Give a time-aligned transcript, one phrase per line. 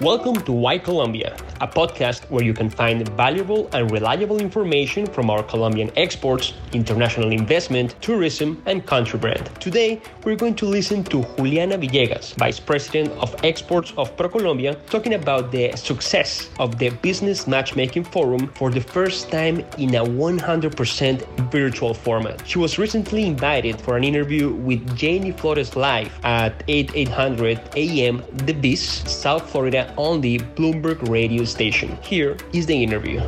[0.00, 5.30] Welcome to Why Colombia, a podcast where you can find valuable and reliable information from
[5.30, 9.50] our Colombian exports, international investment, tourism, and country brand.
[9.60, 15.14] Today, we're going to listen to Juliana Villegas, Vice President of Exports of ProColombia, talking
[15.14, 21.50] about the success of the Business Matchmaking Forum for the first time in a 100%
[21.50, 22.46] virtual format.
[22.46, 28.52] She was recently invited for an interview with Janie Flores live at 8800 AM The
[28.52, 31.98] Biz, South Florida on the Bloomberg radio station.
[32.02, 33.20] Here is the interview.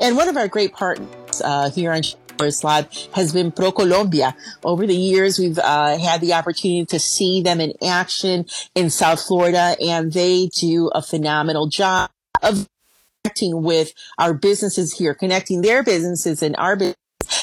[0.00, 2.02] And one of our great partners uh, here on
[2.38, 4.34] Forest Lab has been ProColombia.
[4.64, 9.24] Over the years, we've uh, had the opportunity to see them in action in South
[9.24, 12.10] Florida, and they do a phenomenal job
[12.42, 12.68] of
[13.24, 16.96] connecting with our businesses here, connecting their businesses and our business,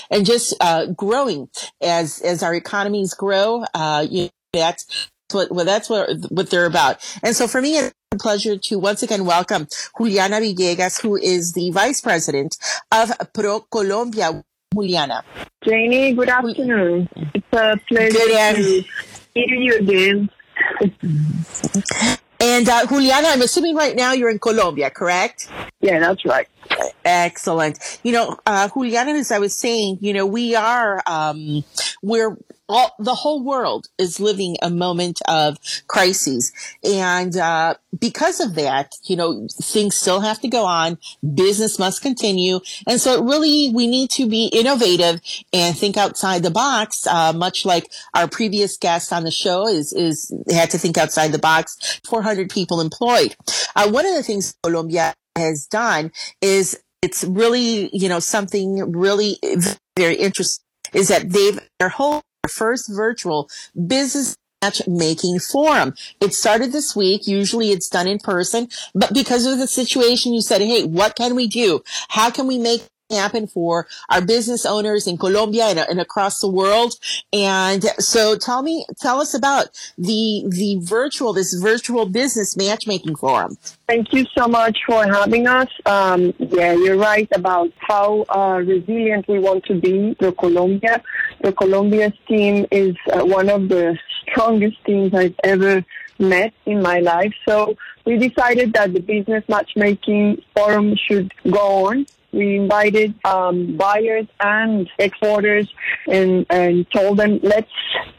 [0.10, 1.50] and just uh, growing
[1.82, 3.66] as as our economies grow.
[3.74, 7.06] Uh, you know, that's what well, that's what what they're about.
[7.22, 12.02] And so for me, pleasure to once again welcome Juliana Villegas, who is the vice
[12.02, 12.58] president
[12.92, 14.44] of Pro Colombia.
[14.74, 15.24] Juliana.
[15.64, 17.08] Janie, good afternoon.
[17.34, 18.84] It's a pleasure good to
[19.34, 20.30] hear you again.
[22.42, 25.50] and uh, Juliana, I'm assuming right now you're in Colombia, correct?
[25.80, 26.48] Yeah, that's right.
[27.06, 28.00] Excellent.
[28.04, 31.64] You know, uh, Juliana, as I was saying, you know, we are, um,
[32.02, 32.36] we're
[32.68, 36.52] all, the whole world is living a moment of crises.
[36.84, 40.98] And, uh, because of that, you know, things still have to go on.
[41.34, 42.60] Business must continue.
[42.88, 45.22] And so really, we need to be innovative
[45.54, 49.94] and think outside the box, uh, much like our previous guest on the show is,
[49.94, 52.00] is had to think outside the box.
[52.06, 53.36] 400 people employed.
[53.76, 59.38] Uh, one of the things Colombia has done is it's really, you know, something really
[59.98, 60.64] very interesting
[60.94, 63.50] is that they've, their whole first virtual
[63.88, 65.94] business matchmaking forum.
[66.22, 67.28] It started this week.
[67.28, 71.36] Usually it's done in person, but because of the situation, you said, Hey, what can
[71.36, 71.84] we do?
[72.10, 76.50] How can we make happen for our business owners in Colombia and, and, across the
[76.50, 76.96] world.
[77.32, 79.68] And so tell me, tell us about
[79.98, 83.58] the, the virtual, this virtual business matchmaking forum.
[83.88, 85.68] Thank you so much for having us.
[85.86, 91.04] Um, yeah, you're right about how uh, resilient we want to be for Colombia.
[91.46, 95.86] The Colombia's team is uh, one of the strongest teams I've ever
[96.18, 97.36] met in my life.
[97.48, 104.28] So we decided that the business matchmaking forum should go on we invited um, buyers
[104.42, 105.74] and exporters
[106.06, 107.72] and, and told them let's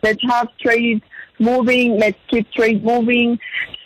[0.03, 1.03] let's have trade
[1.38, 3.38] moving, let's keep trade moving.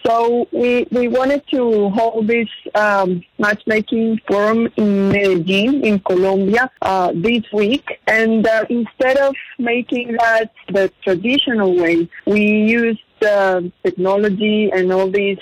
[0.06, 7.12] So we we wanted to hold this um, matchmaking forum in Medellin, in Colombia, uh,
[7.14, 8.00] this week.
[8.06, 15.10] And uh, instead of making that the traditional way, we used the technology and all
[15.10, 15.38] these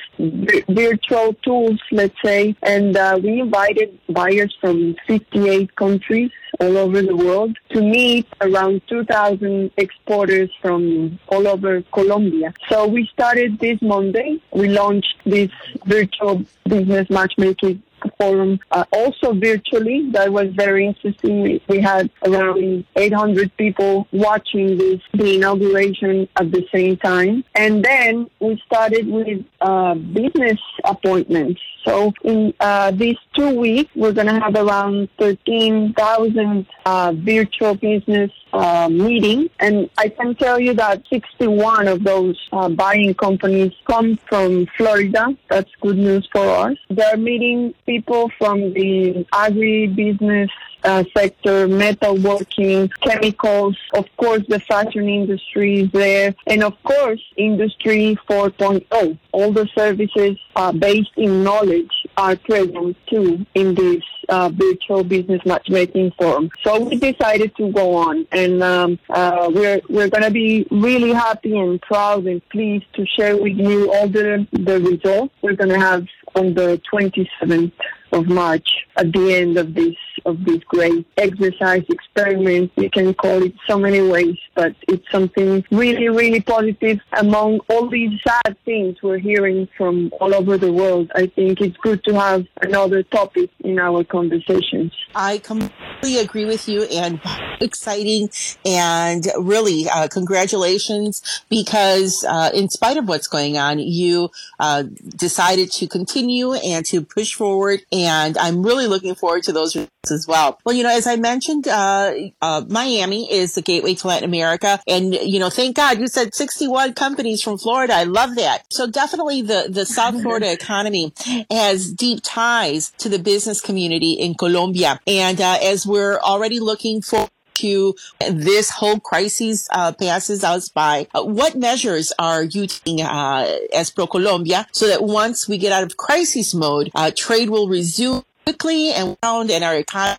[0.69, 6.31] virtual tools, let's say, and uh, we invited buyers from 58 countries
[6.61, 12.53] all over the world to meet around 2,000 exporters from all over Colombia.
[12.69, 14.41] So we started this Monday.
[14.53, 15.51] We launched this
[15.85, 17.83] virtual business matchmaking
[18.19, 20.11] forum uh, also virtually.
[20.13, 21.61] That was very interesting.
[21.69, 27.45] We, had around 800 people watching this, the inauguration at the same time.
[27.55, 31.61] And then we started with uh, business appointments.
[31.85, 38.31] So in uh, these two weeks, we're going to have around 13,000 uh, virtual business
[38.53, 39.51] uh, meetings.
[39.61, 45.37] And I can tell you that 61 of those uh, buying companies come from Florida.
[45.49, 46.77] That's good news for us.
[46.91, 50.51] They're meeting people from the agribusiness
[50.85, 58.17] uh, sector, metalworking, chemicals, of course, the fashion industry is there, and of course, Industry
[58.29, 59.19] 4.0.
[59.33, 65.41] All the services uh, based in knowledge are present too in this uh, virtual business
[65.45, 66.51] matchmaking forum.
[66.63, 71.13] So we decided to go on, and um, uh, we're we're going to be really
[71.13, 75.35] happy and proud and pleased to share with you all the the results.
[75.43, 77.73] We're going to have on the 27th
[78.13, 79.95] of March at the end of this
[80.27, 82.71] of this great exercise experiment.
[82.77, 87.89] You can call it so many ways, but it's something really, really positive among all
[87.89, 91.11] these sad things we're hearing from all over the world.
[91.15, 94.93] I think it's good to have another topic in our conversations.
[95.15, 97.21] I completely agree with you and
[97.61, 98.31] exciting
[98.65, 104.31] and really uh, congratulations because uh, in spite of what's going on, you
[104.61, 104.85] uh,
[105.17, 109.77] decided to continue and to push forward I'm really looking forward to those
[110.11, 110.59] as well.
[110.65, 114.81] Well, you know, as I mentioned, uh, uh, Miami is the gateway to Latin America,
[114.87, 117.95] and you know, thank God you said 61 companies from Florida.
[117.95, 118.65] I love that.
[118.71, 121.13] So definitely the the South Florida economy
[121.51, 127.03] has deep ties to the business community in Colombia, and uh, as we're already looking
[127.03, 127.95] for to
[128.31, 133.91] this whole crisis uh, passes us by, uh, what measures are you taking uh, as
[133.91, 138.93] ProColombia so that once we get out of crisis mode, uh, trade will resume quickly
[138.93, 140.19] and round and our economy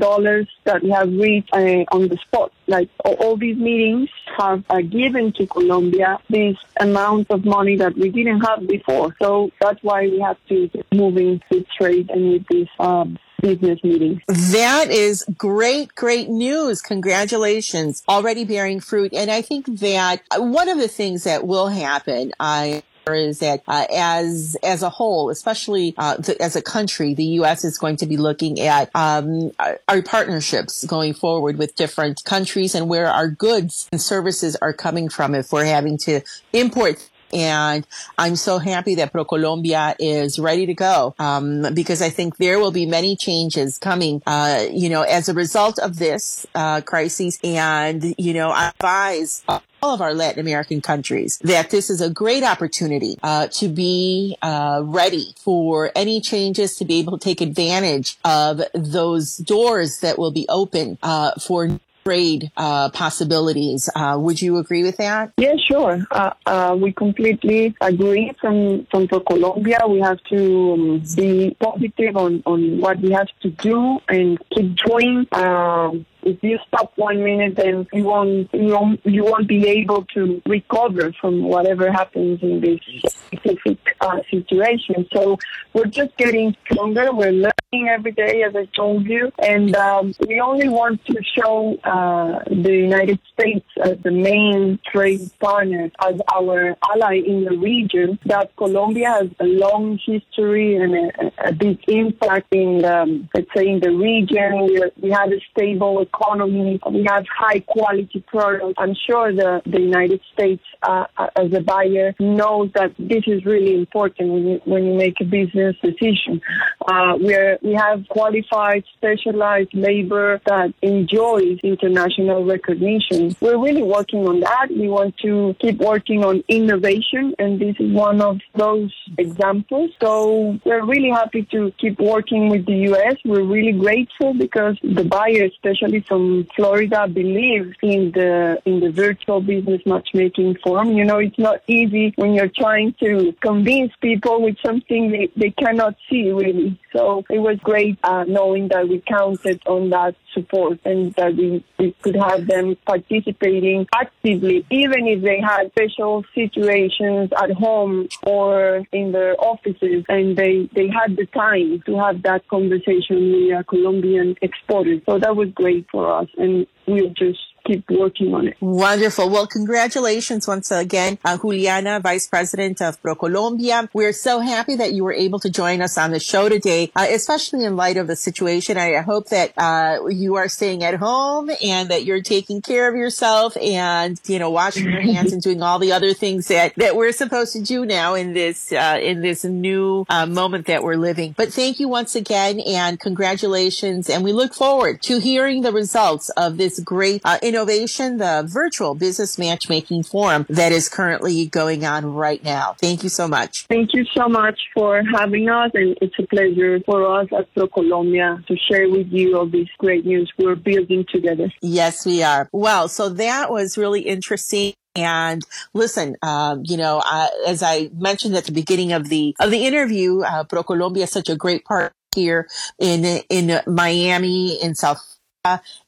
[0.64, 2.50] that we have reached uh, on the spot.
[2.66, 8.10] Like all, these meetings have uh, given to Colombia this amount of money that we
[8.10, 9.14] didn't have before.
[9.20, 14.22] So that's why we have to moving with trade and with these um, business meetings.
[14.52, 16.80] That is great, great news.
[16.80, 18.02] Congratulations.
[18.08, 19.12] Already bearing fruit.
[19.12, 22.82] And I think that one of the things that will happen, I
[23.12, 27.64] is that uh, as as a whole, especially uh, as a country, the U.S.
[27.64, 32.74] is going to be looking at um, our, our, partnerships going forward with different countries
[32.74, 35.34] and where our goods and services are coming from.
[35.34, 36.20] If we're having to
[36.52, 37.86] import and
[38.16, 42.70] I'm so happy that ProColombia is ready to go um, because I think there will
[42.70, 47.38] be many changes coming, uh, you know, as a result of this uh, crisis.
[47.42, 52.08] And, you know, I advise all of our Latin American countries that this is a
[52.08, 57.40] great opportunity uh, to be uh, ready for any changes, to be able to take
[57.40, 63.88] advantage of those doors that will be open uh, for trade uh, possibilities.
[63.94, 65.32] Uh, would you agree with that?
[65.36, 66.06] Yeah, sure.
[66.10, 68.32] Uh, uh we completely agree.
[68.40, 73.28] From from for Colombia, we have to um, be positive on, on what we have
[73.42, 75.26] to do and keep doing.
[75.32, 80.04] Um, if you stop one minute, then you won't you won't you won't be able
[80.14, 82.80] to recover from whatever happens in this
[83.12, 85.06] specific uh, situation.
[85.12, 85.38] So
[85.72, 87.12] we're just getting stronger.
[87.12, 91.76] We're learning every day, as I told you, and um, we only want to show
[91.84, 98.18] uh, the United States as the main trade partner, as our ally in the region.
[98.26, 103.68] That Colombia has a long history and a, a big impact in, um, let's say,
[103.68, 104.64] in the region.
[104.66, 106.80] We, we have a stable economy.
[106.90, 108.74] We have high quality products.
[108.78, 113.44] I'm sure the, the United States, uh, uh, as a buyer, knows that this is
[113.44, 116.40] really important when you, when you make a business decision.
[116.86, 123.34] Uh, we have qualified, specialized labor that enjoys international recognition.
[123.40, 124.68] We're really working on that.
[124.70, 129.90] We want to keep working on innovation, and this is one of those examples.
[130.00, 133.16] So we're really happy to keep working with the U.S.
[133.24, 139.40] We're really grateful because the buyer, especially from Florida believe in the in the virtual
[139.40, 140.92] business matchmaking forum.
[140.92, 145.50] You know, it's not easy when you're trying to convince people with something they, they
[145.50, 146.78] cannot see really.
[146.92, 151.64] So it was great uh, knowing that we counted on that support and that we,
[151.78, 158.84] we could have them participating actively, even if they had special situations at home or
[158.92, 163.64] in their offices and they, they had the time to have that conversation with a
[163.64, 165.00] Colombian exporter.
[165.06, 166.28] So that was great for us.
[166.36, 168.56] And we'll just keep working on it.
[168.60, 169.28] Wonderful.
[169.30, 173.88] Well, congratulations once again, uh, Juliana, Vice President of ProColombia.
[173.92, 177.06] We're so happy that you were able to join us on the show today, uh,
[177.10, 178.76] especially in light of the situation.
[178.76, 182.96] I hope that uh, you are staying at home and that you're taking care of
[182.96, 186.96] yourself and, you know, washing your hands and doing all the other things that, that
[186.96, 190.96] we're supposed to do now in this, uh, in this new uh, moment that we're
[190.96, 191.34] living.
[191.36, 194.10] But thank you once again and congratulations.
[194.10, 198.96] And we look forward to hearing the results of this great uh, Innovation, the virtual
[198.96, 202.74] business matchmaking forum that is currently going on right now.
[202.80, 203.66] Thank you so much.
[203.68, 208.44] Thank you so much for having us, and it's a pleasure for us at ProColombia
[208.48, 211.48] to share with you all this great news we're building together.
[211.62, 212.48] Yes, we are.
[212.52, 214.74] Well, so that was really interesting.
[214.96, 215.40] And
[215.74, 219.64] listen, um, you know, uh, as I mentioned at the beginning of the of the
[219.64, 222.48] interview, uh, ProColombia is such a great part here
[222.80, 224.98] in in Miami in South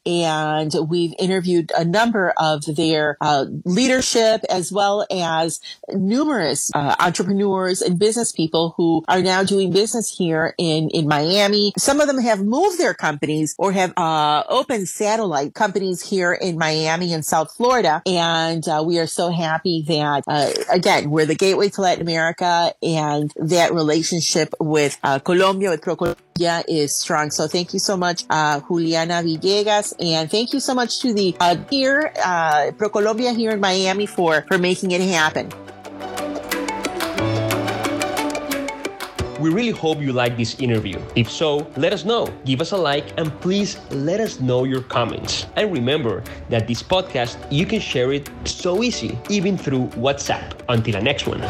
[0.06, 5.60] and we've interviewed a number of their uh, leadership as well as
[5.92, 11.72] numerous uh, entrepreneurs and business people who are now doing business here in in Miami.
[11.76, 16.56] Some of them have moved their companies or have uh, opened satellite companies here in
[16.56, 21.34] Miami and South Florida, and uh, we are so happy that uh, again we're the
[21.34, 27.30] gateway to Latin America, and that relationship with uh, Colombia with ProColombia is strong.
[27.30, 31.56] So thank you so much, Juliana Villegas and thank you so much to the uh,
[31.70, 35.50] here, uh, ProColombia here in Miami for, for making it happen.
[39.38, 40.98] We really hope you like this interview.
[41.14, 42.32] If so, let us know.
[42.44, 45.46] Give us a like and please let us know your comments.
[45.56, 50.58] And remember that this podcast, you can share it so easy, even through WhatsApp.
[50.68, 51.40] Until the next one.